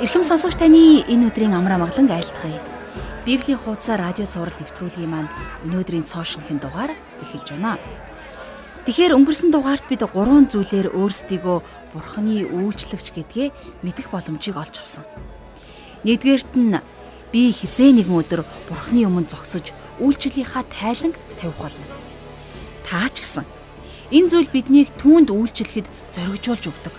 [0.00, 2.56] Ирхэм сонсогч таны энэ өдрийн амар амгалан айлтгая.
[3.28, 5.28] Библийн хуудасаар радио цаураар нэвтрүүлгийн маань
[5.68, 7.76] өнөөдрийн цоошинлын дугаар эхэлж байна.
[8.88, 11.58] Тэгэхээр өнгөрсөн дугаарт бид гурван зүйлээр өөрсдийгөө
[11.92, 13.48] Бурхны үйлчлэгч гэдгээ
[13.84, 15.04] мэдэх боломжийг олж авсан.
[16.08, 16.80] Нэгдүгээрт нь
[17.28, 18.40] би хизээ нэгэн өдөр
[18.72, 21.84] Бурхны өмнө зогсож үйлчлэлийнхаа тайланг тавих болно.
[22.88, 23.44] Таа ч гэсэн
[24.16, 26.94] энэ зүйл биднийг түүнд үйлчлэхэд зоригжуулж өгдөг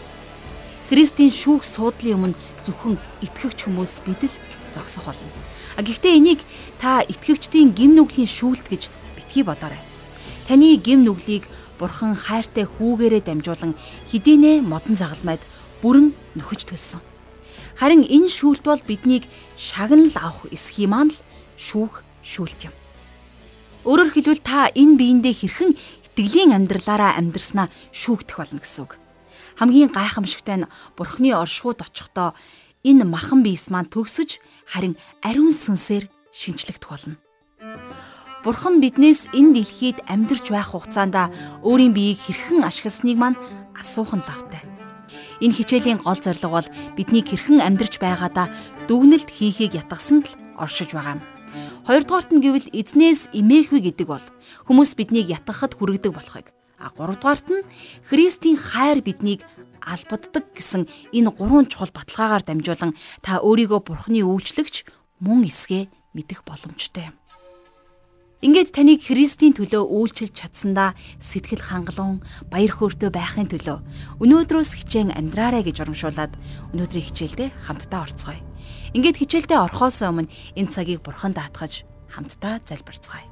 [0.91, 4.35] Христийн шүүх суудлын өмнө зөвхөн итгэгч хүмүүс бид л
[4.75, 5.31] зогсох болно.
[5.79, 6.43] А гэхдээ энийг
[6.83, 9.79] та итгэгчдийн гим нүглийн шүүлт гэж битгий бодоорой.
[10.51, 11.47] Таны гим нүглийг
[11.79, 13.79] Бурхан хайртай хүүгээрээ дамжуулан
[14.11, 15.39] хэдийнэ модон загалмайд
[15.79, 16.99] бүрэн нөхөж төлсөн.
[17.79, 21.19] Харин энэ шүүлт бол биднийг шагнал авах эсхий маань л
[21.55, 22.75] шүүх шүүлт юм.
[23.87, 25.71] Өөрөөр хэлбэл та энэ биендээ хэрхэн
[26.11, 29.00] итгэлийн амьдралаараа амьдрснаа шүүгдэх болно гэсэн үг.
[29.61, 32.33] Хамгийн гайхамшигтай нь Бурхны оршихуйд очихдоо
[32.81, 37.21] энэ махан биес маань төгсөж харин ариун сүнсээр шинчлэгдэх болно.
[38.41, 41.13] Бурхан биднээс энэ дэлхийд амьдарч байх хугацаанд
[41.61, 43.37] өөрийн биеийг хэрхэн ашигласныг маань
[43.77, 44.65] асуухан лавтай.
[45.45, 48.49] Энэ хичээлийн гол зорилго бол бидний хэрхэн амьдарч байгаадаа
[48.89, 51.25] дүгнэлт хийхийг ятгсанд л оршиж байгаа юм.
[51.85, 54.25] Хоёрдугаарт нь гэвэл эзнээс имээхүй гэдэг бол
[54.65, 56.49] хүмүүс биднийг ятгахад хүргэдэг болохыг
[56.81, 57.67] А гуравдугаарт нь
[58.09, 59.45] Христийн хайр биднийг
[59.81, 64.89] албаддаг гэсэн энэ гурван чухал баталгаагаар дамжуулан та өөрийгөө Бурхны үйлчлэгч
[65.21, 67.13] мөн эсгээ мэдэх боломжтой.
[68.41, 75.61] Ингээд таныг Христийн төлөө үйлчилж чадсандаа сэтгэл хангалуун, баяр хөөртэй байхын төлөө өнөөдрөөс хичээн амьдраарай
[75.61, 76.33] гэж урамшуулад
[76.73, 78.41] өнөөдрийн хичээлдээ хамтдаа орцгоё.
[78.97, 83.30] Ингээд хичээлдээ орхоос өмнө энэ цагийг Бурхан даатгаж хамтдаа залбирцгаая.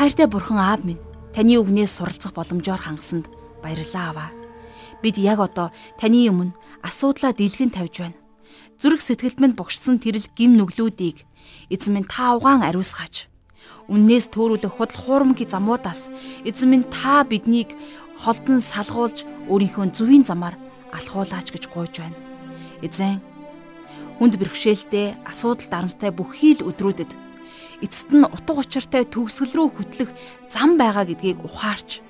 [0.00, 0.96] Хайртай бурхан аав минь
[1.36, 3.28] таны үгнээс суралцах боломжоор хангасанд
[3.60, 4.30] баярлалаа аваа.
[5.04, 8.16] Бид яг одоо таны өмнө асуудлаа дийлгэн тавьж байна.
[8.80, 11.28] Зүрх сэтгэлд минь богшсон тэрл гим нүглүүдийг
[11.68, 13.28] эзэн минь та угаан ариусгаач.
[13.92, 16.08] Үннээс төөрүүлэх худал хуурмгийн замуудаас
[16.48, 17.76] эзэн минь та биднийг
[18.24, 20.56] холдон салгуулж өөрийнхөө зүвийн замаар
[20.96, 22.16] алхуулаач гэж гуйж байна.
[22.80, 23.20] Эзэн
[24.16, 27.12] хүнд бэрхшээлтэй асуудал дарамттай бүхий л өдрүүдэд
[27.80, 30.10] эцэст нь утга учиртай төгсгөл рүү хөтлөх
[30.52, 32.04] зам байгаа гэдгийг ухаарч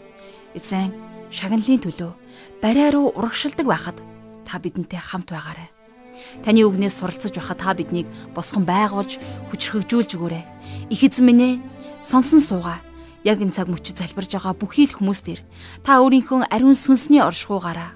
[0.58, 0.90] эзэн
[1.30, 2.12] шагналын төлөө
[2.58, 3.98] барай руу урагшилдаг байхад
[4.42, 5.70] та бидэнтэй хамт байгаарай.
[6.42, 9.22] Таны үгнээс суралцаж байхад та биднийг босгон байгуулж
[9.54, 10.44] хүчрхэгжүүлж өгөөрэй.
[10.90, 11.54] Их эзэн минь ээ
[12.02, 12.82] сонсон суугаа.
[13.22, 15.40] Яг энэ цаг мөчид залбирж байгаа бүхий л хүмүүс дээр
[15.86, 17.94] та өөрийнхөө ариун сүнсний оршихуугаараа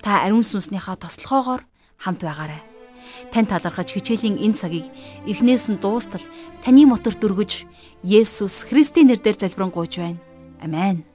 [0.00, 1.62] та ариун сүнснийхаа тослохоогоор
[2.00, 2.71] хамт байгаарай
[3.30, 4.86] тань талархаж хичээлийн энэ цагийг
[5.30, 6.24] эхнээс нь дуустал
[6.66, 7.68] таны мотор дүргэж
[8.02, 10.18] Есүс Христийн нэрээр залбирanгуйж байна.
[10.58, 11.06] Амен.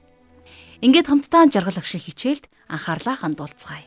[0.80, 3.84] Ингээд хамтдаа жаргал агшиг хичээлд анхаарлаа хандуулцгаая.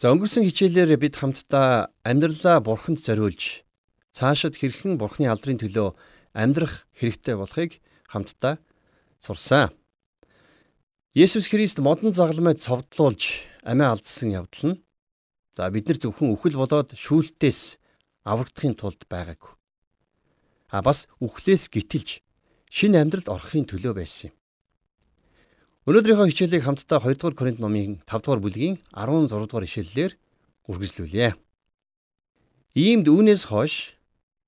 [0.00, 3.66] За өнгөрсөн хичээлээр бид хамтдаа амьдралаа бурханд зориулж
[4.12, 5.96] цаашид хэрхэн бурхны алдрын төлөө
[6.36, 8.60] амьдрах хэрэгтэй болохыг хамтдаа
[9.20, 9.72] сурсан.
[11.16, 14.80] Есүс Христ модон загалмайд цовдлуулж амиа алдсан явдал нь
[15.56, 17.80] За бид нар зөвхөн үхэл болоод шүүлтээс
[18.28, 19.56] аврагдахын тулд байгаагүй.
[20.68, 22.20] А бас үхлээс гитэлж
[22.68, 24.34] шинэ амьдралд орохын төлөө байсан юм.
[25.88, 30.12] Өнөөдрийнхөө хичээлийг хамтдаа 2 дугаар Коринт номын 5 дугаар бүлгийн 16 дугаар ишлэлээр
[30.68, 31.38] үргэлжлүүлье.
[32.74, 33.94] Иймд үүнээс хойш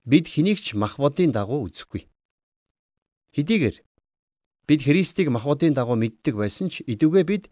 [0.02, 2.10] бид хэнийг ч мах бодын дагуу үзэхгүй.
[3.32, 3.76] Хэдийгээр
[4.66, 7.44] бид Христийг мах бодын дагуу мэддэг байсан ч идэвхтэй бид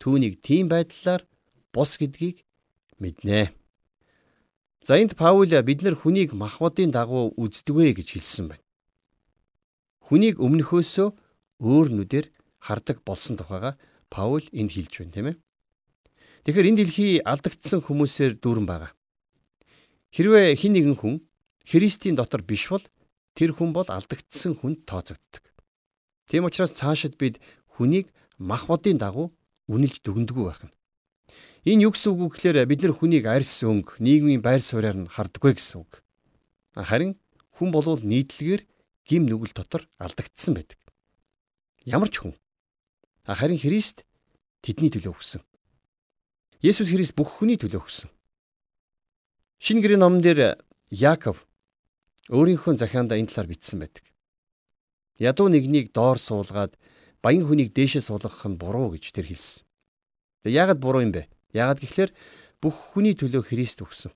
[0.00, 1.28] түүнийг тийм байдлаар
[1.76, 2.45] бус гэдгийг
[2.98, 3.52] мэднэ.
[4.86, 8.64] За энд Паул бид нар хүнийг махбодын дагуу үздэгвэ гэж хэлсэн байна.
[10.06, 11.08] Хүнийг өмнөхөөсөө
[11.58, 12.30] өөр нүдээр
[12.62, 13.74] хардаг болсон тухайга
[14.06, 15.36] Паул энд хэлж байна тийм ээ.
[16.46, 18.94] Тэгэхээр энэ дэлхий алдагдсан хүмүүсээр дүүрэн байгаа.
[20.14, 21.14] Хэрвээ хин нэгэн хүн
[21.66, 22.86] Христийн дотор биш бол
[23.34, 25.42] тэр хүн бол алдагдсан хүнд тооцогддог.
[26.30, 27.42] Тийм учраас цаашид бид
[27.74, 29.34] хүнийг мах бодын дагуу
[29.66, 30.75] үнэлж дүгнэдэггүй байх нь.
[31.66, 35.10] Энэ юу гэсэн үг вэ гэхээр бид нар хүнийг арьс өнгө, нийгмийн байр сууриар нь
[35.10, 35.98] хардггүй гэсэн үг.
[36.78, 37.18] Харин
[37.58, 38.62] хүн болвол нийтлэгээр
[39.02, 40.78] гим нүгэл дотор алдагдсан байдаг.
[41.82, 42.38] Ямар ч хүн.
[43.26, 44.06] Харин Христ
[44.62, 45.42] тэдний төлөө өгсөн.
[46.62, 48.14] Есүс Христ бүх хүний төлөө өгсөн.
[49.58, 50.62] Шинэ гэрээ номон дээр
[50.94, 51.42] Яаков
[52.30, 54.06] өөрийнхөө захиандаа энэ талаар бичсэн байдаг.
[55.18, 56.78] Ядуу нэгнийг доор суулгаад
[57.18, 59.66] баян хүнийг дээшээ суулгах нь буруу гэж тэр хэлсэн.
[60.46, 61.26] За яагаад буруу юм бэ?
[61.56, 62.12] Яагаад гэвэл
[62.60, 64.12] бүх хүний төлөө Христ өгсөн.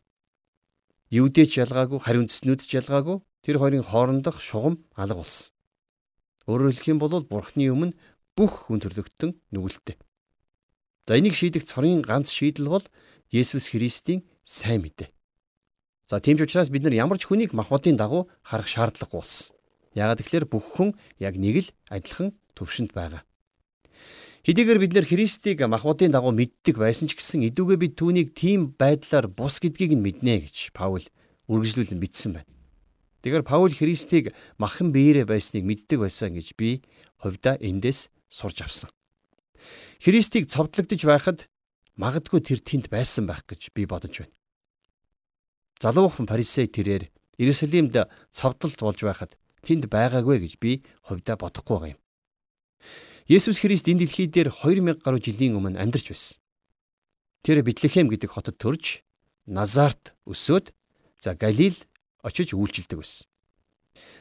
[1.08, 5.50] Евдээч ялгаагүй, хариу үндэстнүүд ч ялгаагүй тэр хоёрын хоорондох шугам алга болсон.
[6.46, 7.96] Өөрөөр хэлэх юм бол Бурхны өмнө
[8.36, 9.96] бүх хүн төрлөختөн нүгэлттэй.
[11.08, 12.84] За энийг шийдэх цорын ганц шийдэл бол
[13.32, 15.10] Есүс Христийн сайн мэдээ.
[16.06, 19.54] За тийм ч учраас бид нар ямар ч хүнийг махбодын дагуу харах шаардлагагүй болсон.
[19.94, 23.22] Яагаад тэгэхээр бүх хүн яг нэг л адилхан төвшөнд байгаа.
[24.40, 29.28] Хэдийгээр бид нэр Христийг махбодын дагуу мэддэг байсан ч гэсэн идүүгээ бид түүнийг тийм байдлаар
[29.28, 31.04] бус гэдгийг нь мэднэ гэж Паул
[31.44, 32.48] үргэлжлүүлэн бичсэн байна.
[33.20, 36.80] Тэгэхээр Паул Христийг махан биеэрээ байсныг мэддэг байсан гэж би
[37.20, 38.88] хувьдаа эндээс сурч авсан.
[40.00, 41.44] Христийг цовдлогдож байхад
[42.00, 44.32] магадгүй тэр тэнд байсан байх гэж би бодож байна.
[45.84, 51.99] Залуухан фарисей тэрээр Иерусалимд цовдлолт болж байхад тэнд байгаагүй гэж би хувьдаа бодохгүй юм.
[53.30, 56.42] Есүс Христ энэ дэлхий дээр 2000 гаруй жилийн өмнө амьдарч байсан.
[57.46, 59.06] Тэр Бэтлехэм гэдэг хотод төрж
[59.46, 60.74] Назарт өсөөд
[61.22, 61.78] за Галил
[62.26, 63.30] очиж үйлчилдэг байсан.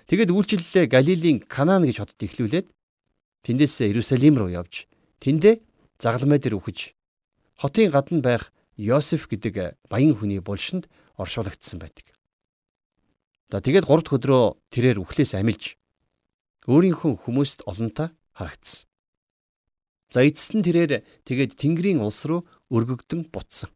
[0.06, 2.69] Тэгэд үйлчлэлээ Галилийн Канаан гэж хотод эхлүүлээд
[3.50, 4.85] тэндээс Иерусалим руу явж
[5.25, 5.57] тэндээ
[5.97, 6.94] загалмай дээр үхэж
[7.57, 10.85] хотын гадна байх Йосеф гэдэг баян хүний булшинд
[11.17, 12.13] оршуулгдсан байдаг.
[13.50, 15.81] За тэгээд 3 дахь өдрөө тэрээр үхлээс амилж
[16.69, 18.88] өөрийнхөө хүмүүст олонтаа харагдсан.
[20.09, 23.69] За эцэст нь тэрээр тэгээд Тэнгэрийн улс руу өргөгдөн бутсан.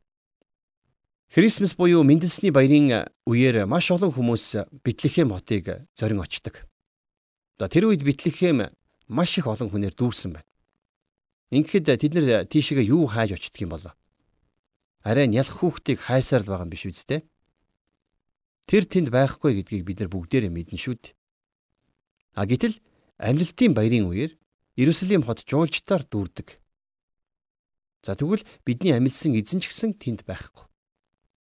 [1.30, 6.66] Крисмас буюу мэндэлсний баярын үеэр маш олон хүмүүс Бэтлехэм хотыг зорин очдог.
[7.58, 8.70] За тэр үед Бэтлехэм
[9.10, 10.50] маш их олон хүнээр дүүрсэн байна.
[11.54, 13.94] Ингээд тэд нэр тийшээ юу хайж очдөг юм болоо.
[15.06, 17.26] Арай нялх хүүхдийг хайсаар л байгаа юм биш үсттэй.
[18.66, 21.14] Тэр тэнд байхгүй гэдгийг бид нар бүгдээрээ мэднэ шүү дээ.
[22.34, 22.82] А гэтэл
[23.22, 24.32] амьлалтын баярын үеэр
[24.76, 26.58] Иерусалим хот жуулчдаар дүүрдэг.
[28.02, 30.66] За тэгвэл бидний амьлсан эзэн ч гэсэн тэнд байхгүй.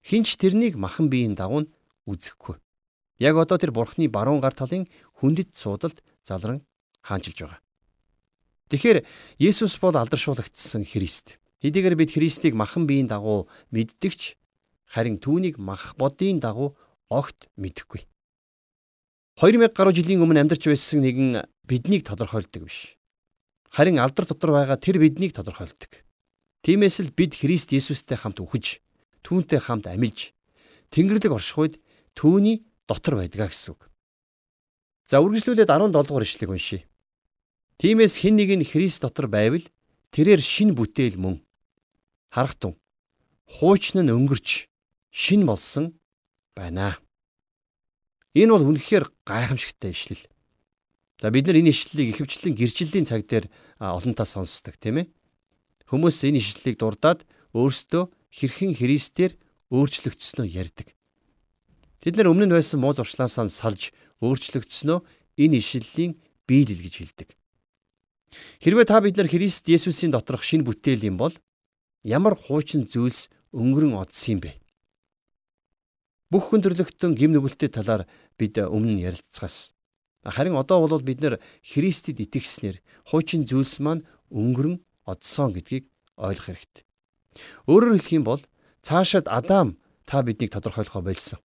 [0.03, 1.71] Хинч тэрнийг махан биеийн дагуу
[2.11, 2.59] үзэхгүй.
[3.23, 4.91] Яг одоо тэр бурхны баруун гар талын
[5.23, 6.67] хүндэт суудалд залран
[7.07, 7.63] хаанчилж байгаа.
[8.75, 9.07] Тэгэхээр
[9.39, 11.39] Есүс бол алдаршуулгдсан Христ.
[11.63, 14.35] Хэдийгээр бид Христийг махан биеийн дагуу мэддэгч
[14.91, 16.75] харин түүнийг мах бодийн дагуу
[17.07, 18.03] огт мэдэхгүй.
[19.39, 22.99] 2000 гаруй жилийн өмнө амьдарч байсан нэгэн биднийг тодорхойлдог биш.
[23.73, 26.05] Харин алдар дотор байгаа тэр биднийг тодорхойлдог.
[26.61, 28.85] Тиймээс л бид Христ Есүстэй хамт үхэж,
[29.25, 30.37] түүнтэй хамт амилж,
[30.93, 31.75] Тэнгэрлэг орших үед
[32.13, 33.89] түүний дотор байдгаа гэсэн үг.
[35.09, 36.85] За үргэлжлүүлээд 17 дугаар ишлэгийг уншийе.
[37.81, 39.65] Тиймээс хэн нэг нь Христ дотор байвал
[40.13, 41.41] тэрээр шин бүтээл мөн.
[42.29, 42.77] Харахтун.
[43.49, 44.69] Хуучны нь өнгөрч
[45.11, 45.97] шин болсон
[46.53, 47.01] байна.
[48.37, 50.32] Энэ бол үнэхээр гайхамшигтай ишлэл.
[51.23, 53.47] За бид нар энэ ишлэлийг ихэвчлэн гэрчлэлийн цаг дээр
[53.79, 55.07] олонтаа сонсдог тийм ээ.
[55.87, 57.23] Хүмүүс энэ ишлэлийг дурдаад
[57.55, 59.39] өөрсдөө хэрхэн Христээр
[59.71, 60.91] өөрчлөгдснөө ярьдаг.
[62.03, 64.99] Тэд нар өмнө нь байсан муу зуршлаасаа салж өөрчлөгдснөө
[65.39, 66.19] энэ ишлэлийн
[66.51, 67.29] биелэл гэж хэлдэг.
[68.59, 71.39] Хэрвээ та бид нар Христ Есүсийн доторх шинэ бүтээл юм бол
[72.03, 74.59] ямар хуучин зүйлс өнгөрөн одсон юм бэ?
[76.35, 79.71] Бүх хүн төрлөختөн гим нүгэлтэй талаар бид өмнө ярилцгаас.
[80.23, 82.79] Харин одоо бол бид нар Христэд итгэснээр
[83.11, 86.85] хуучин зүйлс маань өнгөрөн одсон гэдгийг ойлгох хэрэгтэй.
[87.67, 88.43] Өөрөөр хэлэх юм бол
[88.87, 91.43] цаашид Адам та биднийг тодорхойлохоо болсон.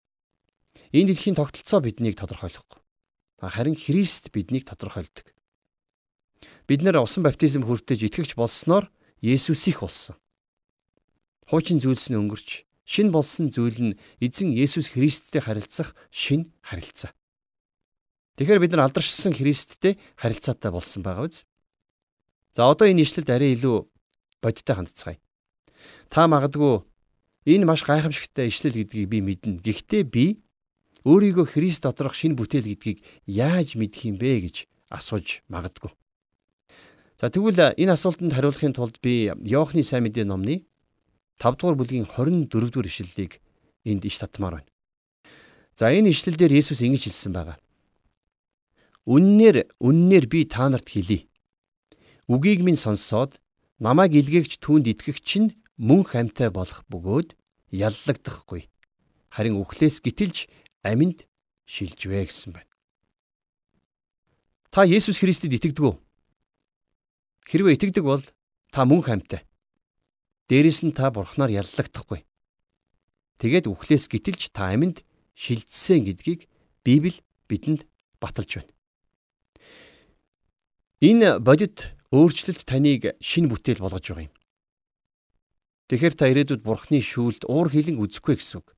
[0.92, 2.80] Энэ дэлхийн тогтолцоо биднийг тодорхойлохгүй.
[3.40, 5.32] Харин Христ биднийг тодорхойлдог.
[6.68, 8.92] Бид нэр усан баптизм хүртэж итгэгч болсноор
[9.24, 10.20] Есүс их болсон.
[11.48, 17.15] Хуучин зүйлс нь өнгөрч шин болсон зүйл нь эзэн Есүс Христтэй харилцах шин харилцаа.
[18.36, 21.48] Тэгэхээр бид нар алдаршсан Христтэй харилцаатай болсон байгаа биз?
[22.52, 23.88] За одоо энэ ишлэлд арай илүү
[24.44, 25.18] бодиттой хандцгаая.
[26.12, 26.84] Та магадгүй
[27.48, 29.64] энэ маш гайхамшигтай ишлэл гэдгийг би мэднэ.
[29.64, 30.44] Гэхдээ би
[31.08, 35.96] өөрийгөө Христ доторх шин бүтээл гэдгийг яаж мэдэх юм бэ гэж асууж магадгүй.
[37.16, 40.68] За тэгвэл энэ асуултанд хариулахын тулд би Иохны сайн мэдээ номны
[41.40, 43.40] 5 дугаар бүлгийн 24 дугаар ишлэлийг
[43.88, 44.70] энд иш татмаар байна.
[45.72, 47.56] За энэ ишлэлдэр Есүс ингэж хэлсэн байгаа.
[49.06, 51.30] Үннээр үннээр би та нарт хэлье.
[52.26, 53.38] Үгийг минь сонсоод
[53.78, 57.38] намайг илгээгч түүнд итгэх чинь мөн хамтай болох бөгөөд
[57.70, 58.66] яллагдахгүй.
[59.30, 60.50] Харин үхлээс гитэлж
[60.82, 61.30] аминд
[61.70, 62.72] шилжвэ гэсэн байна.
[64.74, 65.94] Та Есүс Христэд итгэдэг үү?
[67.46, 68.26] Хэрвээ итгэдэг бол
[68.74, 69.46] та мөн хамтай.
[70.50, 72.26] Дээрээс нь та бурхнаар яллагдахгүй.
[73.38, 75.06] Тэгээд үхлээс гитэлж та аминд
[75.38, 76.50] шилжсэн гэдгийг
[76.82, 77.86] Библи бидэнд
[78.18, 78.75] баталж байна.
[81.00, 84.34] Энэ бодит өөрчлөлт таныг шин бүтээл болгож байгаа юм.
[85.92, 88.72] Тэгэхээр та ирээдүйд бурхны шүүлд уур хилэн үзэхгүй гэсэн үг.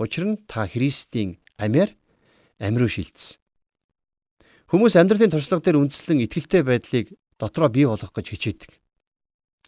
[0.00, 1.92] Учир нь та Христийн амиар
[2.56, 3.36] амируу шилжсэн.
[4.72, 8.72] Хүмүүс амьдралын туршлага дээр үндэслэн итгэлтэй байдлыг дотроо бий болгох гэж хичээдэг.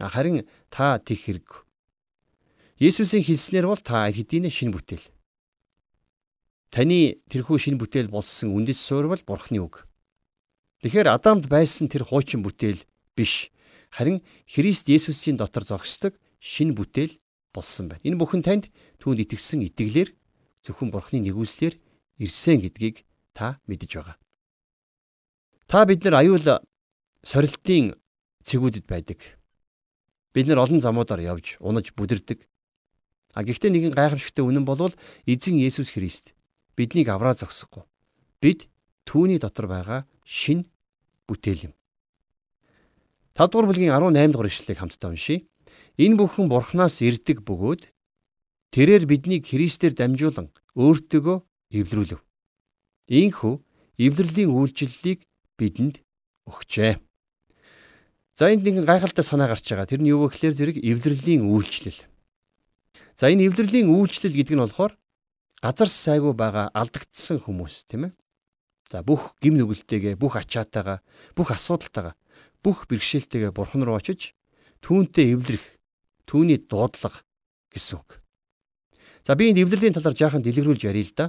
[0.01, 1.69] Харин та тех хэрэг.
[2.81, 5.07] Есүсийн хэлснээр бол та аль хэдийн шинэ бүтээл.
[6.73, 9.88] Таны тэрхүү шинэ бүтээл болсон үндэс суурь бол Бурхны үг.
[10.83, 12.87] Тэгэхээр Адамд байсан тэр хуучин бүтээл
[13.19, 13.51] биш.
[13.91, 17.19] Харин Христ Есүсийн дотор зогсдог шинэ бүтээл
[17.51, 18.05] болсон байна.
[18.07, 18.71] Энэ бүхэн танд
[19.03, 20.15] түүнд итгэсэн итгэлээр
[20.63, 21.75] зөвхөн Бурхны нэгүслэр
[22.23, 23.03] ирсэн гэдгийг
[23.35, 24.17] та мэдэж байгаа.
[25.67, 26.47] Та бид нар аюул
[27.27, 27.99] сорилтын
[28.47, 29.19] цэгүүдэд байдаг.
[30.31, 32.47] Бид нар олон замуудаар явж, унаж, бүдэрдэг.
[33.35, 34.95] А гэхдээ нэгэн гайхамшигтай үнэн бол
[35.27, 36.39] эзэн Есүс Христ
[36.79, 37.83] биднийг авраа зогсохгүй.
[38.39, 38.71] Бид
[39.03, 40.69] түүний дотор байгаа шин
[41.25, 41.75] бүтээл юм.
[43.33, 45.49] 5 дугаар бүлгийн 18 дугаар ишлэлийг хамтдаа уншийе.
[45.97, 47.89] Энэ бүхэн Бурханаас ирдэг бөгөөд
[48.77, 51.37] тэрээр биднийг Христээр дамжуулан өөртөөгөө
[51.81, 52.21] эвлэрүүлв.
[53.09, 53.55] Ийхүү
[53.97, 55.25] эвлэрлийн үйлчлэлийг
[55.57, 56.05] бидэнд
[56.45, 57.01] өгчээ.
[58.37, 59.89] За энд нэгэн гайхалтай санаа гарч байгаа.
[59.89, 62.05] Тэр нь юу вэ гэхээр зэрэг эвлэрлийн үйлчлэл.
[63.19, 64.93] За энэ эвлэрлийн үйлчлэл гэдэг нь болохоор
[65.59, 68.13] газар сайгүй байгаа алдагдсан хүмүүс тийм ээ.
[68.89, 71.05] За бүх гим нүгэлтэйгээ, бүх ачаатайгаа,
[71.37, 72.17] бүх асуудалтайгаа,
[72.65, 74.33] бүх бэрхшээлтэйгээ бурхан руу очиж
[74.81, 75.65] түүнтэй эвлэрэх,
[76.25, 77.21] түүний дуудлага
[77.69, 78.25] гэсэн үг.
[79.29, 81.27] За би энэ эвлэрлийн талаар жаахан дэлгэрүүлж ярил л да.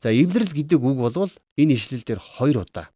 [0.00, 1.28] За эвлэрэл гэдэг үг бол
[1.60, 2.88] энэ ишлэл дээр хоёр удаа.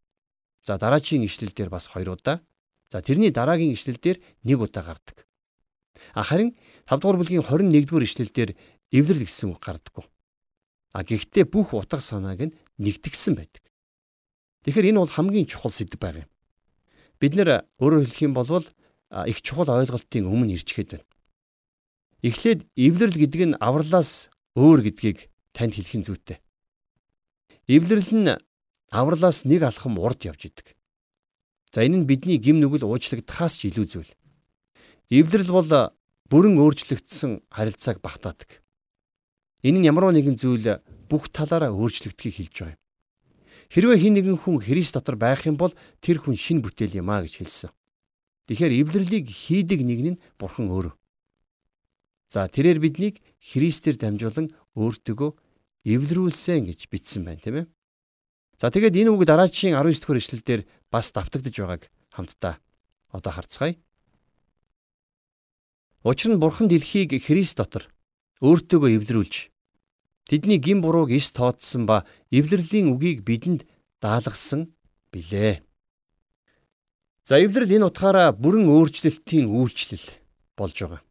[0.65, 2.41] За дараагийн ишлэл дээр бас хоёр удаа.
[2.89, 4.17] За тэрний дараагийн ишлэл дээр
[4.49, 5.27] нэг удаа гардаг.
[6.17, 6.57] Харин
[6.89, 8.51] 5 дугаар бүлгийн 21 дугаар ишлэл дээр
[8.97, 10.07] эвлэрэл гэсэн үг гардаггүй.
[10.95, 13.66] А гэхдээ бүх утга санааг нь нэгтгэсэн байдаг.
[14.67, 16.31] Тэгэхээр энэ бол хамгийн чухал сэдв байгаа юм.
[17.23, 18.51] Бид нэр өөрөөр хэлэх юм бол
[19.31, 21.07] их чухал ойлголтын өмнө ирчгээд байна.
[22.27, 24.27] Эхлээд эвлэрэл гэдэг нь авралаас
[24.59, 26.43] өөр гэдгийг танд хэлэх нь зүйтэй.
[27.71, 28.35] Эвлэрэл нь
[28.91, 30.75] авралаас нэг алхам урд явж идэг.
[31.71, 34.13] За энэ нь бидний гим нүгэл уучлагдахаас ч илүү зүйл.
[35.15, 35.95] Эвлэрэл бол
[36.27, 38.59] бүрэн өөрчлөгдсөн харилцааг багтаадаг.
[39.63, 42.83] Энэ нь ямар нэгэн зүйл бүх талаараа өөрчлөгдөхийг хэлж байгаа юм.
[43.73, 47.23] Хэрвээ хин нэгэн хүн Христ дотор байх юм бол тэр хүн шин бүтээл юм а
[47.23, 47.71] гэж хэлсэн.
[48.47, 50.95] Тэгэхээр эвлэрлийг хийдэг нэг нь Бурхан өөрөө.
[52.31, 55.31] За тэрээр биднийг Христээр дамжуулан өөртөөгөө
[55.87, 57.67] эвлэрүүлсэн гэж бичсэн байна тийм ээ.
[58.59, 62.59] За тэгээд энэ үг дараагийн 19 дэх эшлэлдэр бас давтагдж байгааг хамтдаа
[63.11, 63.75] одоо харцгаая.
[66.07, 67.91] Учир нь Бурхан дэлхийг Христ дотор
[68.43, 69.35] өөртөөгөө эвлэрүүлж
[70.26, 72.02] Тэдний гин бурууг ис тооцсон ба
[72.35, 73.62] эвлэрлийн үгийг бидэнд
[74.02, 74.75] даалгасан
[75.14, 75.62] билээ.
[77.23, 80.06] За эвлэрэл энэ утгаараа бүрэн өөрчлөлтийн үйлчлэл
[80.59, 81.02] болж байгаа.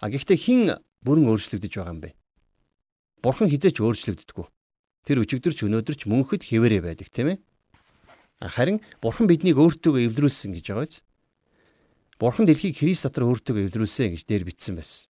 [0.00, 0.60] А гэхдээ хэн
[1.04, 2.16] бүрэн өөрчлөгдөж байгаа юм бэ?
[3.20, 4.46] Бурхан хизээч өөрчлөгддөггүй.
[5.04, 7.38] Тэр өчигдөрч өнөөдөрч мөнхөд хэвээрээ байдаг тийм ээ.
[8.42, 11.04] Харин Бурхан биднийг өөртөөгөө эвлэрүүлсэн гэж байгаа биз?
[12.18, 15.06] Бурхан дэлхийг Христ дотор өөртөөгөө эвлэрүүлсэн гэж дээр бичсэн байсан.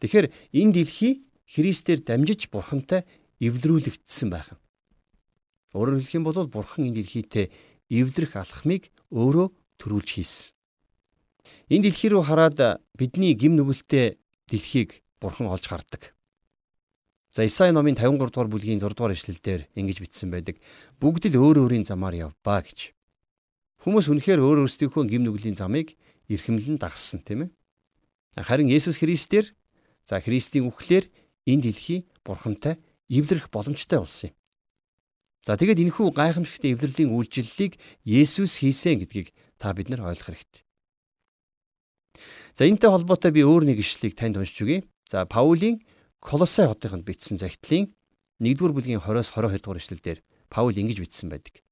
[0.00, 3.02] Тэгэхээр энэ дэлхий Христээр дамжиж бурхантай
[3.42, 4.60] эвлэрүүлэгдсэн байх юм.
[5.74, 7.50] Өөрөөр хэлэх юм бол бурхан энэ дэлхийтэй
[7.90, 9.50] эвлэрэх алхмыг өөрөө
[9.82, 10.54] төрүүлж хийсэн.
[11.74, 16.14] Энэ дэлхий рүү хараад бидний гим нүгэлтэй дэлхийг бурхан олж хардаг.
[17.34, 20.58] За Исаи номын 53 дугаар бүлгийн 6 дугаар эшлэлдэр ингэж бичсэн байдаг.
[20.98, 22.90] Бүгд л өөр өөрийн замаар явбаа гэж.
[23.86, 25.94] Хүмүүс үнэхээр өөр өөрсдийнхөө гим нүглийн замыг
[26.26, 27.50] эрхэмлэн дагсан тийм ээ.
[28.42, 29.54] Харин Есүс Христээр
[30.02, 31.06] за Христийн үхлээр
[31.46, 34.36] энэ дэлхий бурхантай эвлэрэх боломжтой болсон юм.
[35.46, 40.62] За тэгэд энэхүү гайхамшигт эвлэрлийн үйлчлэлийг Есүс хийсэн гэдгийг та бид нар ойлгох хэрэгтэй.
[42.52, 44.84] За энэтэй холбоотой би өөр нэг ишлэлийг танд уншиж өгье.
[45.08, 45.80] За Паулийн
[46.20, 47.96] Колосай хотынд бичсэн захидлын
[48.44, 50.18] 1-р бүлгийн 20-оос 22 дугаар ишлэлдэр
[50.52, 51.64] Паул ингэж бичсэн байдаг.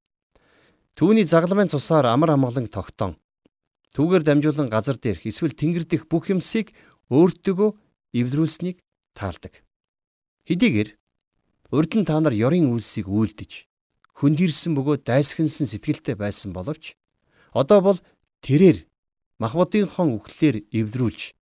[0.96, 3.20] Түүний загламын цусаар амар амгалан тогтоон
[3.92, 6.72] түүгээр дамжуулан газар дээрх эсвэл тэнгэр дэх бүх юмсыг
[7.12, 7.70] өөртөөгөө
[8.16, 8.80] эвлэрүүлсэнийг
[9.18, 9.66] таалдаг.
[10.46, 10.94] Хэдийгээр
[11.74, 13.66] урд нь та нар ёрын үйлсийг үйлдэж
[14.18, 16.94] хөндөрсөн бөгөөд дайсхинсан сэтгэлтэй байсан боловч
[17.52, 17.98] одоо бол
[18.46, 18.86] тэрээр
[19.42, 21.34] махбодынхон үхлээр эвдрүүлж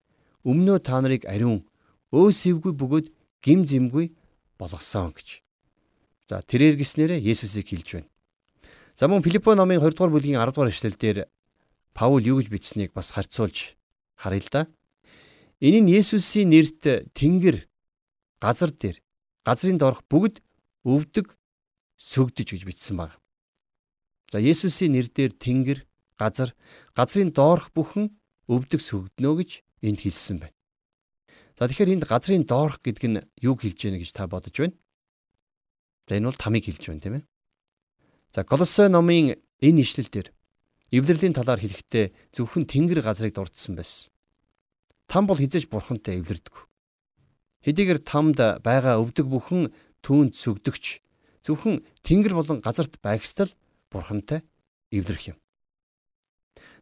[0.45, 1.65] өмнөө та нарыг ариун
[2.13, 3.07] өөсөвгүй бөгөөд
[3.45, 4.13] гим зэмгүй
[4.59, 5.47] болгосон гэж.
[6.29, 8.11] За тэрээр гиснээрээ Есүсийг хэлж байна.
[8.99, 11.19] За мөн Филиппо номын 20 дугаар бүлгийн 10 дугаар эшлэлдэр
[11.97, 13.77] Паул юу гэж бичсэнийг бас харьцуулж
[14.19, 14.61] харъя л да.
[15.61, 16.85] Энэ нь Есүсийн нэрт
[17.17, 17.65] тэнгэр
[18.41, 19.01] газар дээр
[19.41, 20.45] газрын доорх бүгд
[20.85, 21.33] өвдөг
[21.97, 23.17] сөгдөж гэж бичсэн баг.
[24.29, 25.89] За Есүсийн нэрээр тэнгэр
[26.21, 26.53] газар
[26.93, 28.13] газрын доорх бүхэн
[28.53, 29.51] өвдөг сөгднө гэж
[29.87, 30.57] энд хэлсэн байна.
[31.57, 34.77] За тэгэхээр энд газрын доорх гэдэг нь юг хэлж яана гэж та бодож байна?
[36.05, 37.25] За энэ бол тамиг хэлж байна тийм ээ.
[38.35, 40.29] За Колосой номын энэ ишлэл дээр
[40.93, 44.13] эвлэрлийн талаар хэлэхдээ зөвхөн тэнгэр газрыг дурдсан байсан.
[45.07, 46.67] Там бол хизээж бурхантай эвлэрдэг.
[47.63, 49.71] Хэдийгээр тамд байгаа өвдөг бүхэн
[50.03, 51.03] түүнд сүгдөгч
[51.47, 53.51] зөвхөн тэнгэр болон газарт байгстал
[53.91, 54.43] бурхантай
[54.91, 55.39] эвлэрэх юм.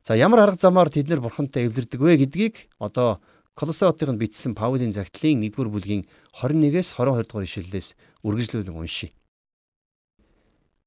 [0.04, 3.20] За ямар арга замаар тэд нэр бурхантай эвлэрдэг вэ гэдгийг одоо
[3.54, 6.02] Колосеотынд бичсэн Паулийн загтлын 1-р бүлгийн
[6.34, 7.94] 21-с 22 дугаар ишлэлээс
[8.26, 9.14] үргэлжлүүлэн уншийе.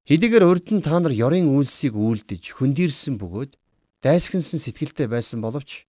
[0.03, 3.55] Хэдийгээр урд нь та нар ёрын үйлсийг үйлдэж хөндөрсөн бөгөөд
[4.03, 5.86] дайсхансан сэтгэлтэй байсан боловч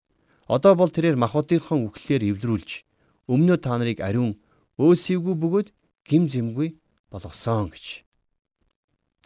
[0.48, 2.70] одоо бол тэрээр махуудынхон үхлээр эвлэрүүлж
[3.28, 4.40] өмнөө та нарыг ариун
[4.80, 5.68] өөсөйгүй бөгөөд
[6.08, 6.80] гим зэмгүй
[7.12, 8.08] болгосон гэж.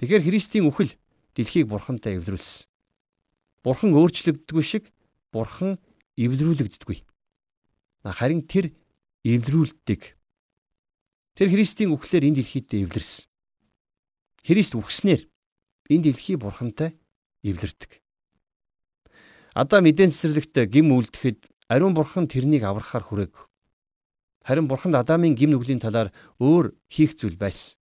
[0.03, 0.99] Тэгэхээр Христийн үхэл
[1.39, 2.67] дэлхийг бурхантай эвлэрүүлсэн.
[3.63, 4.91] Бурхан өөрчлөгддөггүй шиг
[5.31, 5.79] бурхан
[6.19, 7.07] эвлэрүүлэгддэггүй.
[8.03, 8.75] Харин тэр
[9.23, 10.19] эвлэрүүлдэг.
[11.39, 13.31] Тэр Христийн үхлээр энэ дэлхийд эвлэрсэн.
[14.43, 15.31] Христ үхснээр
[15.87, 16.99] энэ дэлхий бурхантай
[17.47, 18.02] эвлэрдэг.
[19.53, 23.37] Адам эдэн цэцэрлэгт гим үлдэхэд ариун бурхан тэрнийг аврахаар хүрээг.
[24.49, 26.09] Харин бурханд Адамын гим нүглийн талаар
[26.41, 27.77] өөр хийх зүйл байсан.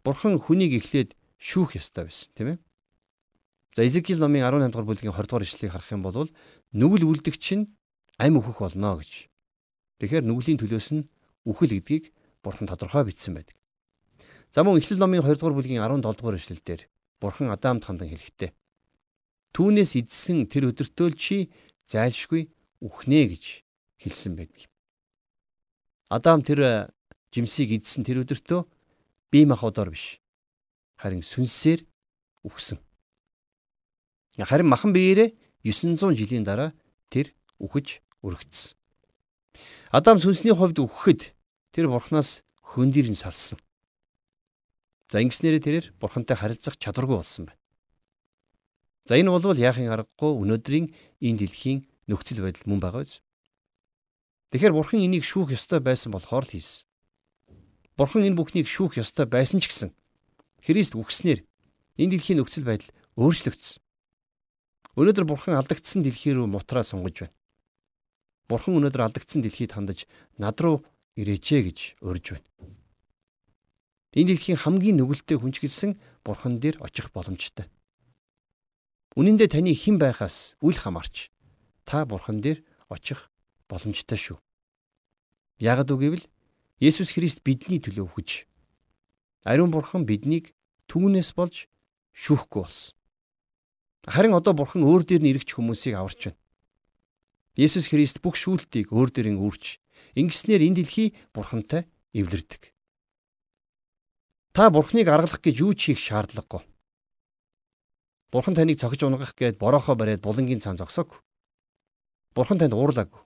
[0.00, 2.58] Бурхан хүнийг эхлээд шүүх ёстой байсан, тийм ээ?
[3.76, 6.32] За Изекиэл номын 18 дугаар бүлгийн 20 дугаар ишлэгийг харах юм бол
[6.72, 7.68] нүгэл үлдэгч нь
[8.16, 9.28] ам өөхөх болно гэж.
[10.00, 11.04] Тэгэхээр нүглийн төлөөс нь
[11.44, 13.52] үхэл гэдгийг Бурхан тодорхой бичсэн байдаг.
[14.48, 16.88] За мөн Эхлэл номын 2 дугаар бүлгийн 17 дугаар эшлэлдэр
[17.20, 18.56] Бурхан Адамд хандан хэлэхдээ
[19.56, 21.48] Түүнээс идсэн тэр өдөртөө л чи
[21.88, 22.52] зайлшгүй
[22.84, 23.64] үхнэ гэж
[24.04, 24.68] хэлсэн байдаг.
[26.12, 26.72] Адам тэр э,
[27.32, 28.68] жимсийг идсэн тэр өдөртөө
[29.32, 30.20] бие махбодоор биш
[31.00, 31.88] харин сүнсээр
[32.44, 32.76] үхсэн.
[34.36, 35.32] Харин махан биеэрээ
[35.64, 36.76] 900 жилийн дараа
[37.08, 38.76] тэр үхэж өргөцсөн.
[39.88, 41.32] Адам сүнсний хувьд үхэхэд
[41.72, 43.56] тэр бурхнаас хөндөрн салсан.
[45.08, 47.55] За ингэснээрээ тэрээр бурхантай харилцах чадваргүй болсон байна.
[49.06, 50.90] За энэ бол яахын аргагүй өнөөдрийн
[51.22, 53.22] энэ дэлхийн нөхцөл байдал мөн байгаа биз?
[54.50, 56.90] Тэгэхээр бурхан энийг шүүх ёстой байсан болохоор л хийсэн.
[57.94, 59.90] Бурхан энэ бүхнийг шүүх ёстой байсан ч гэсэн
[60.66, 61.46] Христ үхснээр
[62.02, 63.78] энэ дэлхийн нөхцөл байдал өөрчлөгдсөн.
[64.98, 67.36] Өнөөдөр бурхан алдагдсан дэлхий рүү мутраа сунгаж байна.
[68.50, 70.82] Бурхан өнөөдөр алдагдсан дэлхийд хандаж над руу
[71.14, 72.48] ирээчээ гэж урьж байна.
[74.18, 75.94] Энэ дэлхийн хамгийн нүгэлтэй хүн ч гэсэн
[76.26, 77.70] бурхан дээр очих боломжтой.
[79.16, 81.32] Үнэн дээр таны хэн байхаас үл хамаарч
[81.88, 82.60] та бурхан дээр
[82.92, 83.32] очих
[83.64, 84.38] боломжтой шүү.
[85.56, 86.28] Ягд үгэвэл
[86.84, 88.44] Есүс Христ бидний төлөө хүч.
[89.48, 90.52] Ариун бурхан биднийг
[90.92, 91.64] түүнээс болж
[92.12, 92.92] шүүхгүй болсон.
[94.04, 96.40] Харин одоо бурхан өөр дээр нь ирэх хүмүүсийг аварч байна.
[97.56, 99.80] Есүс Христ бүх шүүлтийг өөр дээрэн үүрч
[100.12, 102.76] ингэснээр энэ дэлхий бурхантай эвлэрдэг.
[104.52, 106.60] Та бурхныг аргалах гэж юу ч хийх шаардлагагүй.
[108.36, 111.24] Бурхан таныг цогж унгах гээд бороохоо бариад булангийн цаан зогсоог.
[112.36, 113.24] Бурхан танд уурлаагүй.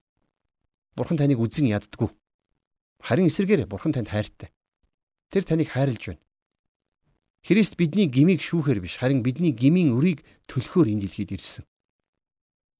[0.94, 2.14] Бурхан таныг үзэн яддаггүй.
[3.02, 4.54] Харин эсэргээр бурхан танд хайртай.
[5.34, 6.22] Тэр таныг хайрлж байна.
[7.42, 11.66] Христ бидний гмийг шүүхээр биш харин бидний гмийн өрийг төлөхөөр энэ дэлхийд ирсэн.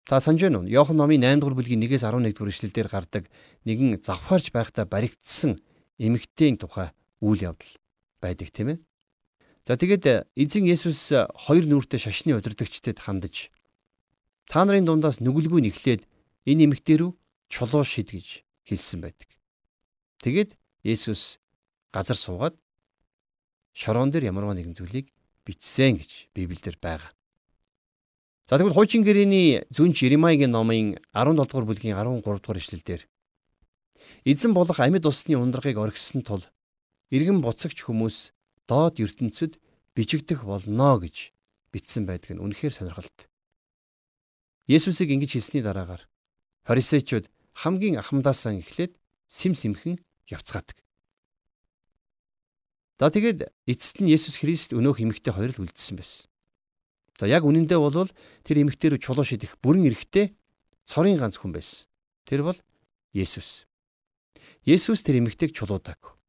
[0.07, 0.71] Та санаж байна уу?
[0.71, 3.25] Иохан номын 8 дугаар бүлгийн 1-ээс 11 дугаар ишлэлдэр гардаг
[3.67, 5.59] нэгэн завхаарч байхдаа баригдсан
[5.99, 7.75] эмэгтэйн тухай үйл явдал
[8.23, 8.79] байдаг тийм ээ.
[9.71, 13.55] За тэгээд эзэн Есүс хоёр нүртэй шашны удирдагчдад хандаж
[14.51, 16.11] та нарын дундаас нүгэлгүй нэхлээд
[16.43, 17.15] энэ эмэгтэй рүү
[17.47, 19.31] чулуу шид гэж хэлсэн байдаг.
[20.27, 21.39] Тэгээд Есүс
[21.95, 22.59] газар суугаад
[23.71, 25.15] шорон дээр ямарваа нэгэн зүйлийг
[25.47, 27.15] бичсэн гэж Библиэлд байгаа.
[28.51, 33.07] За тэгвэл хуучин гэрээний зүнч Иремайгийн номын 17 дугаар бүлгийн 13 дугаар ишлэлдэр
[34.27, 36.43] эзэн болох амьд усны ундрагыг оргисон тул
[37.15, 38.35] иргэн буцагч хүмүүс
[38.71, 39.59] доод ертөнцид
[39.99, 41.35] бичигдэх болно гэж
[41.75, 43.27] бичсэн байдаг нь үнэхээр сонирхолтой.
[44.71, 46.07] Есүсийг ингэж хэлсний дараагаар
[46.63, 47.27] фарисеучуд
[47.59, 48.95] хамгийн ахмадаасаа эхлээд
[49.27, 49.99] сим симхэн
[50.31, 50.79] явцгаадаг.
[53.03, 56.31] За тэгээд эцэст нь Есүс Христ өнөөх эмэгтэй хоёр л үлдсэн байсан.
[57.19, 58.13] За яг үнэндээ бол
[58.47, 60.37] тэр эмэгтэй рүү чулуу шидэх бүрэн эрэхтэй
[60.87, 61.89] цорын ганц хүн байсан.
[62.29, 62.59] Тэр бол
[63.17, 63.67] Есүс.
[64.63, 66.20] Есүс тэр эмэгтэйг чулуудаг.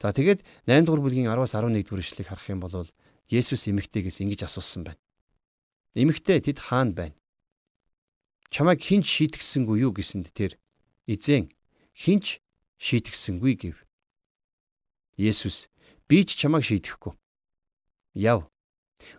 [0.00, 2.84] За тэгээд 8 дугаар бүлгийн 10-аас 11 дугаар ишлэгийг харах юм бол
[3.26, 5.00] Есүс эмэгтэйгээс ингэж асуусан байна.
[5.96, 7.16] Эмэгтэй тэд хаана байна?
[8.52, 10.54] Чамайг хинч шийтгсэнгүй юу гэсэнд тэр
[11.10, 11.50] эзэн
[11.96, 12.38] хинч
[12.78, 13.76] шийтгсэнгүй гэв.
[15.16, 15.72] Есүс
[16.06, 17.16] би ч чамайг шийдэхгүй.
[18.14, 18.46] Яв.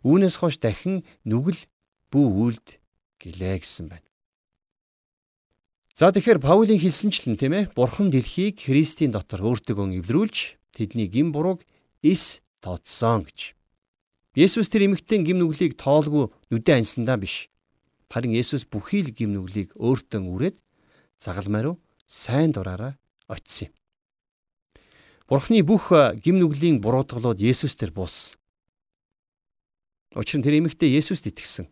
[0.05, 1.67] Үүнээс хойш дахин нүгэл
[2.13, 2.79] бүү үлд
[3.19, 4.07] гэлээ гэсэн байна.
[5.97, 10.37] За тэгэхээр Паулийн хэлсэнчлэн тийм ээ Бурхан дэлхийг Христийн дотор өөртөөгөө эвлэрүүлж
[10.77, 11.65] тэдний гин бурууг
[12.05, 13.57] эс тооцсон гэж.
[14.37, 17.49] Есүс тэр эмэгтэй гим нүглийг тоолгүй нүдэн аньсандаа биш.
[18.05, 20.57] Харин Есүс бүхий л гим нүглийг өөртөө үрээд
[21.17, 23.73] загалмай руу сайн дураараа очисон юм.
[25.27, 25.89] Бурхны бүх
[26.21, 28.37] гим нүглийн буруутгалууд Есүс дээр бууссан.
[30.15, 31.67] Учир нь тэр эмэгтэй Есүст итгэсэн.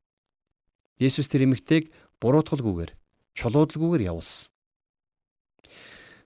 [1.00, 1.88] Есүс тэр эмэгтэйг
[2.20, 2.92] буруутгалгүйгээр,
[3.38, 4.52] чулуудалгүйгээр явуулсан.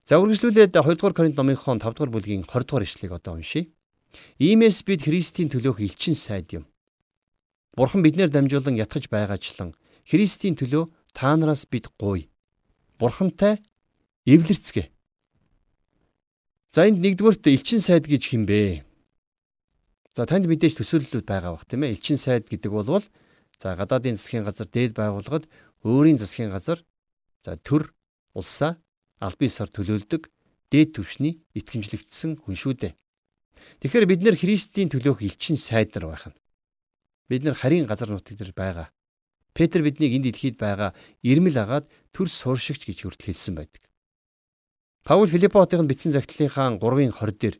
[0.05, 3.71] За үргэлжлүүлээд 2 дугаар Коринт номынхон 5 дугаар бүлгийн 20 дугаар ишлэгийг одоо уншийе.
[4.39, 6.65] Иймээс бид Христийн төлөөх элчин сайд юм.
[7.77, 9.77] Бурхан биднээр дамжуулан ятгах байгаачлан
[10.09, 12.29] Христийн төлөө та нараас бид гуй.
[12.97, 13.61] Бурхантай
[14.25, 14.89] эвлэрцгээ.
[16.73, 18.85] За энд нэгдүгээрт элчин сайд гэж химбэ?
[20.13, 21.97] За танд мэдээж төсөөллүүд байгаа бах тийм ээ.
[21.97, 23.01] Элчин сайд гэдэг бол
[23.57, 25.45] за гадаадын засгийн газар дээд байгууллагад
[25.85, 26.83] өөрийн засгийн газар
[27.45, 27.93] за төр
[28.33, 28.77] улсаа
[29.19, 30.31] албан ёсоор төлөөлдөг
[30.71, 32.93] дээд түвшний итгэмжлэгдсэн хүн шүү дээ.
[33.83, 36.37] Тэгэхээр бид нэр Христийн төлөөх элчин сайд нар байх нь.
[37.27, 38.87] Бид нэр харийн газар нутаг дээр байгаа.
[39.53, 43.83] Петр биднийг энд дэлхийд байгаа ирмэл агаад төр сууршигч гэж хүртэл хэлсэн байдаг.
[45.03, 47.55] Паул Филиппотынд бичсэн загтлынхаа 3-ын 20 дээр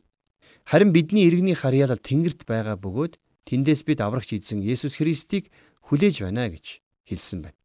[0.64, 5.50] харин бидний иргэний харьяалал тэнгэрт байгаа бөгөөд тэндээс бид аврагч эзэн Есүс Христийг
[5.84, 7.59] хүлээж байна гэж хэлсэн байна.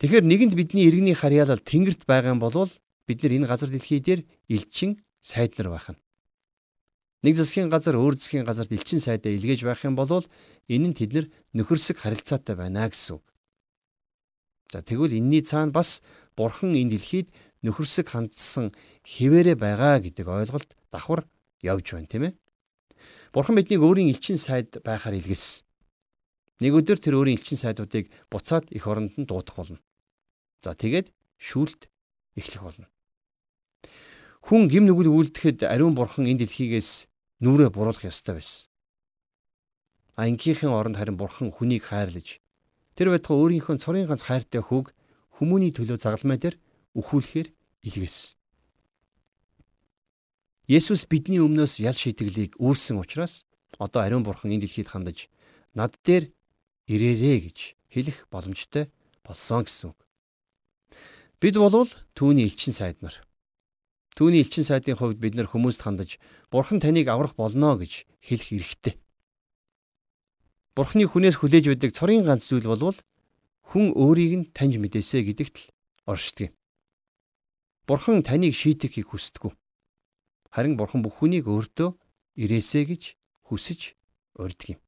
[0.00, 2.56] Тэгэхээр нэгэнд бидний иргэний харьяалал тэнгэрт байгаа юм бол
[3.04, 6.00] бид нар энэ газар дэлхий дээр элчин сайд нар байх нь.
[7.20, 10.24] Нэг засгийн газар өөр засгийн газарт элчин сайдаа илгээж байх юм бол
[10.72, 13.24] энэ нь тэднэр нөхөрсөг харилцаатай байна гэсэн үг.
[14.72, 16.00] За тэгвэл энэний цаана бас
[16.32, 17.28] бурхан энэ дэлхийд
[17.60, 18.72] нөхөрсөг хандсан
[19.04, 21.28] хിവэрэ байгаа гэдэг ойлголт давхар
[21.60, 22.34] явж байна тийм ээ.
[23.36, 25.60] Бурхан биднийг өөрийн элчин сайд байхаар илгээсэн.
[26.64, 29.76] Нэг өдөр тэр өөрийн элчин сайдуудыг буцаад эх оронд нь дуудах болно.
[30.60, 31.08] За тэгээд
[31.40, 31.88] шүүлт
[32.36, 32.86] эхлэх болно.
[34.44, 37.08] Хүн гим нүгэл үлдэхэд ариун бурхан энэ дэлхийгээс
[37.40, 38.68] нүрээ буруулах ёстой байсан.
[40.16, 42.44] А инкийнхэн оронд харин бурхан хүнийг хайрлаж
[42.92, 44.92] тэр байтугай өөрийнхөө цорын ганц хайртай хүүг
[45.40, 46.60] хүмүүний төлөө загалмай дээр
[46.92, 47.48] өхүүлэхээр
[47.88, 48.36] илгээсэн.
[50.68, 53.48] Есүс бидний өмнөөс ял шийтгэлийг үүрсэн учраас
[53.80, 55.32] одоо ариун бурхан энэ дэлхийд хандаж
[55.72, 56.28] над дээр
[56.84, 58.92] ирээрээ гэж хэлэх боломжтой
[59.24, 59.98] болсон гэсэн үг.
[61.40, 63.16] Бид болвол түүний элчин сайд нар.
[64.12, 66.20] Түүний элчин сайдын хувьд бид нар хүмүүст хандаж
[66.52, 68.94] Бурхан таныг аврах болно гэж хэлэх эрхтэй.
[70.76, 72.98] Бурханы хүнээс хүлээж байдаг цорын ганц зүйл болвол
[73.72, 75.66] хүн өөрийг нь таньж мэдээсэ гэдэгт л
[76.12, 76.54] оршдог юм.
[77.88, 79.56] Бурхан таныг шийтгэхийг хүсдэг.
[80.52, 81.96] Харин Бурхан бүх хүнийг өөртөө
[82.36, 83.16] ирээсэ гэж
[83.48, 83.96] хүсэж
[84.36, 84.80] урьдаг юм.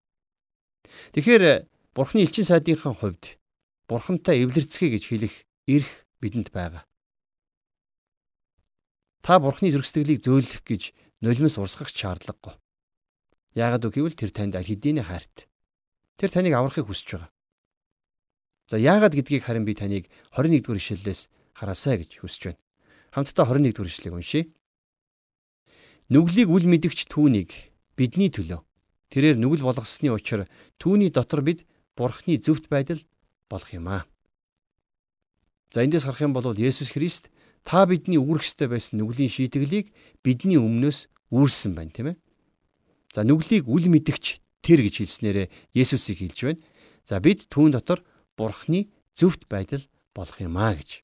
[1.17, 1.65] Тэгэхээр
[1.97, 3.41] Бурханы элчин сайдынхаа хувьд
[3.89, 5.35] Бурхантай эвлэрцгээ гэж хэлэх
[5.65, 5.91] эрх
[6.23, 6.87] бидэнд байгаа.
[9.27, 12.55] Та бурхны зөргсдөглийг зөөлөх гэж нулимс урсгах шаардлагагүй.
[13.59, 15.51] Яагаад гэвэл тэр танд аль хэдийн хайрт.
[16.19, 17.31] Тэр таныг аврахыг хүсэж байгаа.
[18.71, 22.61] За яагаад гэдгийг харин би таныг 21 дугаар ишлэлээс хараасаа гэж хүсэж байна.
[23.13, 24.45] Хамтдаа 21 дугаар ишлэгийг уншийе.
[26.09, 27.51] Нүглийг үл мэдгч түүнийг
[27.99, 28.65] бидний төлөө
[29.13, 30.49] тэрээр нүгэл болгосны учраа
[30.81, 33.01] түүний дотор бид бурхны зөвхт байдал
[33.53, 34.09] болох юм аа.
[35.73, 37.33] За эндээс харах юм бол Есүс Христ
[37.65, 39.89] та бидний үүрхэстэй байсан нүглийн шийтгэлийг
[40.21, 42.17] бидний өмнөөс үүрсэн байна тийм ээ.
[43.17, 46.61] За нүглийг үл мэдгч тэр гэж хэлснээрээ Есүсийг хэлж байна.
[47.09, 48.05] За бид түүн дотор
[48.37, 49.81] Бурхны зөвхт байдал
[50.13, 51.01] болох юм а гэж.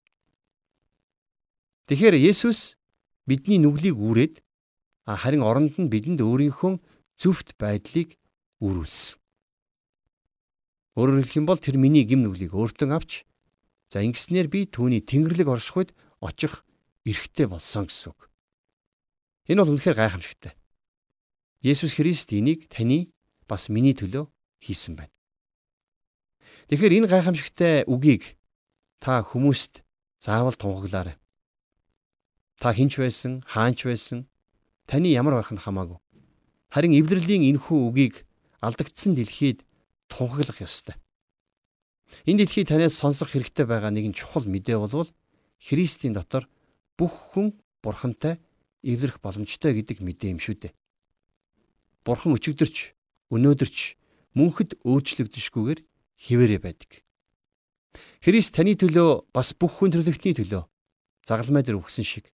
[1.88, 2.76] Тэгэхээр Есүс
[3.24, 4.44] бидний нүглийг үүрээд
[5.08, 6.76] харин оронд нь бидэнд өөрийнхөө
[7.16, 8.20] зөвхт байдлыг
[8.60, 9.16] үүрүүлсэн.
[11.00, 13.24] Өөрөөр хэлэх юм бол тэр миний гим нүглийг өөртөө авч
[13.88, 16.64] За ингэснээр би түүний тэнгэрлэг оршихуйд очих
[17.08, 18.28] эрхтэй болсон гэсэн үг.
[19.48, 20.52] Энэ бол үнэхээр гайхамшигтай.
[21.64, 23.08] Есүс Христ энийг таны
[23.48, 24.28] бас миний төлөө
[24.60, 25.14] хийсэн байна.
[26.68, 28.36] Тэгэхээр энэ гайхамшигтай үгийг
[29.00, 29.80] та хүмүүст
[30.20, 31.16] заавал тунхаглаарай.
[32.60, 34.28] Та хинч байсан, хаанч байсан,
[34.84, 35.96] таны ямар байх нь хамаагүй.
[36.68, 38.28] Харин эвлэрлийн энэхүү үгийг
[38.60, 39.64] алдагдсан дэлхийд
[40.12, 41.00] тунхаглах ёстой.
[42.24, 45.08] Энэ дэлхий танаас сонсох хэрэгтэй байгаа нэгэн чухал мэдээ бол
[45.58, 46.48] Христийн дотор
[46.96, 48.38] бүх хүн бурхантай
[48.82, 50.72] эвлэрэх боломжтой гэдэг мэдээ юм шүү дээ.
[52.06, 52.94] Бурхан өчигдөрч,
[53.34, 53.78] өнөөдөрч
[54.38, 55.80] мөнхөд өөрчлөгдөшгүйгээр
[56.16, 57.04] хിവэрэ байдаг.
[58.22, 60.62] Христ таны төлөө бас бүх хүн төрлөختний төлөө
[61.28, 62.32] загалмай дээр өгсөн шиг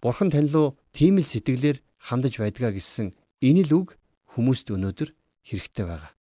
[0.00, 3.88] Бурхан тань руу тийм л сэтгэлээр хандаж байдгаа гэсэн энэ л үг
[4.32, 5.10] хүмүүст өнөөдөр
[5.44, 6.15] хэрэгтэй байгаа.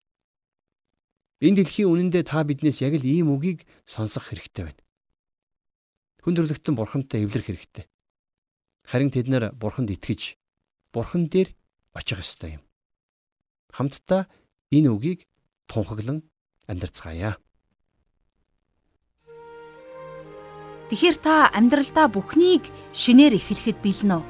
[1.42, 4.82] Энэ дэлхийн үнэндээ та биднээс яг л ийм үгийг сонсох хэрэгтэй байна.
[6.22, 7.84] Хүн төрлөختөн бурхантай эвлэрэх хэрэгтэй.
[8.84, 10.36] Харин тэд нар бурханд итгэж
[10.92, 11.50] бурхан дээр
[11.96, 12.62] очих ёстой юм.
[13.72, 14.28] Хамтдаа
[14.70, 15.26] энэ үгийг
[15.66, 16.22] тунхаглан
[16.68, 17.36] амьдарцгаая.
[20.92, 24.24] Тэгэхээр та амьдралдаа бүхнийг шинээр эхлэхэд бэлнэ үү?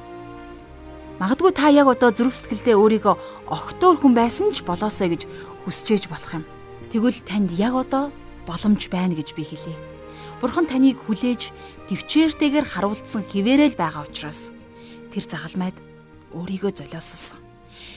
[1.19, 3.15] Магадгүй та яг одоо зүрх сэтгэлдээ өөрийгөө
[3.51, 5.23] огтоор хүн байсан ч болоосэй гэж
[5.67, 6.45] хүсчээж болох юм.
[6.95, 8.15] Тэгвэл танд яг одоо
[8.47, 9.75] боломж байна гэж би хэлье.
[10.39, 11.51] Бурхан таныг хүлээж
[11.91, 14.55] төвчээртэйгээр харуулсан хിവэрэл байгаа учраас
[15.11, 15.75] тэр загалмайд
[16.39, 17.43] өөрийгөө золиослсон.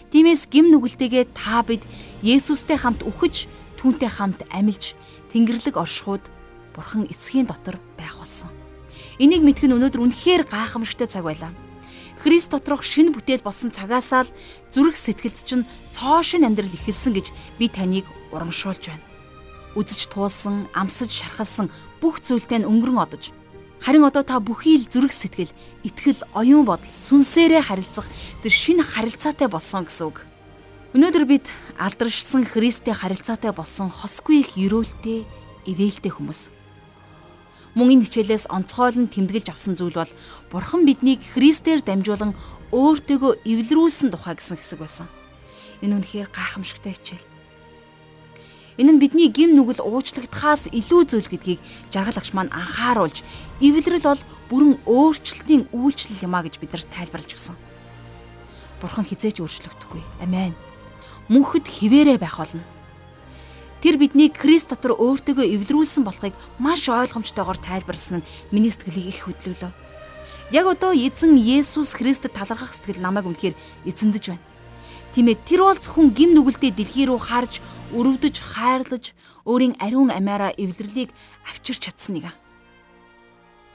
[0.10, 1.86] Тиймээс гим нүгэлтэйгээ та бид
[2.26, 3.46] Есүстэй хамт үхэж,
[3.78, 4.98] түүнтэй хамт амилж,
[5.30, 6.26] Тэнгэрлэг оршихуд
[6.74, 8.50] Бурхан эцгийн дотор байх болсон.
[9.22, 11.54] Энийг мэдэх нь өнөөдөр үнэхээр гайхамшигтай цаг байлаа.
[12.18, 14.34] Христ доторх шинэ бүтээл болсон цагаасаа л
[14.74, 17.30] зүрх сэтгэлд чинь цоо шин амьдрал ихэлсэн гэж
[17.62, 19.06] би таныг урамшуулж байна.
[19.78, 21.70] Үзэж туулсан, амсаж шархалсан
[22.02, 23.32] бүх зүйлтэй нь өнгөрөн одож
[23.82, 25.54] Харин одоо та бүхий л зүрх сэтгэл,
[25.86, 28.10] итгэл, оюун бодол, сүнсээрээ харилцах
[28.42, 30.26] тэр шинэ харилцаатай болсон гэсэн үг.
[30.98, 31.46] Өнөөдөр бид
[31.78, 35.30] алдаршсан Христтэй харилцаатай болсон хосгүй их өрөөлтэй,
[35.70, 36.50] ивэлтэй хүмүүс
[37.78, 40.10] мөн энэ хичээлээс онцгойлон тэмдэглэж авсан зүйл бол
[40.50, 42.34] Бурхан биднийг Христээр дамжуулан
[42.74, 45.06] өөртөөгөө эвлэрүүлсэн тухай гэсэн хэсэг байсан.
[45.86, 47.37] Энэ үнэхээр гайхамшигтай хичээл.
[48.78, 51.60] Энэ нь бидний гим нүгэл уучлагдхаас илүү зүйл гэдгийг
[51.90, 53.26] жаргал агш маань анхааруулж,
[53.58, 57.58] эвлэрэл бол бүрэн өөрчлөлтийн үйлчлэл юм а гэж биднэрт тайлбарлаж өгсөн.
[58.78, 60.02] Бурхан хизээч өөрчлөгдөхгүй.
[60.22, 60.54] Амен.
[61.28, 62.62] Мөнхөд хിവэрэ байх болно
[63.78, 69.72] Тэр биднийг Христ дотор өөртөөгөө эвлэрүүлсэн болохыг маш ойлгомжтойгоор тайлбарласан нь миний сэтгэлийг их хөдлөлөө.
[70.50, 73.54] Яг одоо эзэн Есүс Христэд талархах сэтгэл намайг үнэхээр
[73.86, 74.46] эзэмдэж байна.
[75.14, 77.62] Тийм ээ тэр бол зөвхөн гим нүгэлтэд дэлхий рүү харж,
[77.96, 79.16] өрөвдөж, хайрлаж,
[79.48, 81.16] өөрийн ариун амиараа эвлэрлийг
[81.48, 82.36] авчирч чадсан нэг.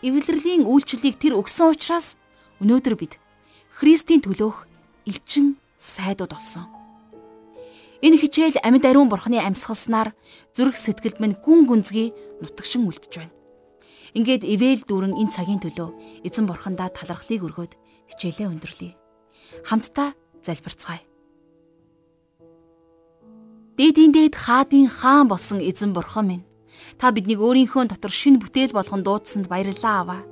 [0.02, 2.18] Эвлэрлийн үйлчлэлийг тэр өгсөн учраас
[2.60, 3.16] өнөөдөр бид
[3.78, 4.66] Христийн төлөөх
[5.08, 6.68] элчин сайдууд болсон.
[8.02, 10.10] Энэ хичээл амьд ариун бурхны амьсгалснаар
[10.52, 12.10] зүрх сэтгэлд минь гүн гүнзгий
[12.42, 13.34] нутагшин үлдэж байна.
[14.18, 17.72] Ингээд ивэл дүүрэн энэ цагийн төлөө эзэн бурхандаа талархлыг өргөөд
[18.10, 18.92] хичээлээ өндөрлөе.
[19.64, 21.11] Хамтдаа залбирцгаая.
[23.82, 26.46] Дээдийн дээд хаадын хаан болсон эзэн бурхан минь
[27.02, 30.22] та биднийг өөрийнхөө дотор шинэ бүтээл болгон дуудсанд баярлалаа аваа.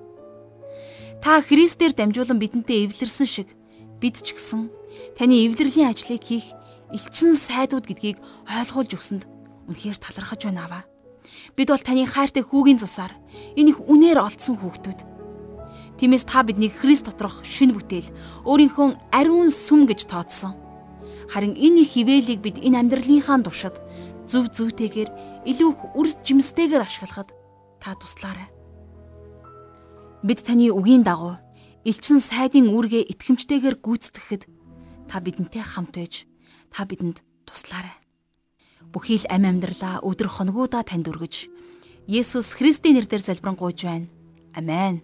[1.18, 3.50] Та Христээр дамжуулан бидэнтэй эвлэрсэн шиг
[3.98, 4.70] бид ч гэсэн
[5.18, 6.46] таны эвлэрлийн ажлыг хийх
[6.94, 9.26] элчин сайдууд гэдгийг ойлгуулж өгсөнд
[9.66, 10.82] үнэхээр талархаж байна аваа.
[11.58, 13.18] Бид бол таны хайртай хүүгийн цусаар
[13.58, 15.00] энэ их үнээр олдсон хүүхдүүд.
[15.98, 18.14] Тиймээс та биднийг Христ доторх шинэ бүтээл,
[18.46, 20.69] өөрийнхөө ариун сүм гэж тооцсон.
[21.30, 23.78] Харин энэ их хിവэлийг бид энэ амьдралынхаа туршид
[24.26, 25.10] зөв зүйтэйгээр
[25.46, 27.30] илүү их үр жимстэйгээр ашиглахад
[27.78, 28.50] та туслаарай.
[30.26, 31.38] Бид таны үгийн дагуу
[31.86, 34.42] элчин сайдын үүргээ итгэмжтэйгээр гүйцэтгэхэд
[35.06, 36.26] та бидэнтэй хамт байж
[36.74, 37.94] та бидэнд туслаарай.
[38.90, 41.46] Бүхий л ам амьдралаа өдөр хоногудаа танд өргөж
[42.10, 44.10] Есүс Христийн нэрээр залбирanгуйж байна.
[44.58, 44.98] Амен.